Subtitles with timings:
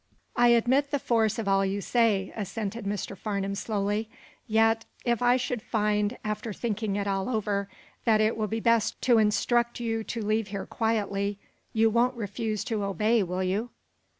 [0.35, 3.15] "I admit the force of all you say," assented Mr.
[3.15, 4.09] Farnum, slowly.
[4.47, 7.69] "Yet, if I should find, after thinking it all over,
[8.05, 11.37] that it will be best to instruct you to leave here quietly,
[11.71, 13.69] you won't refuse to obey, will you?"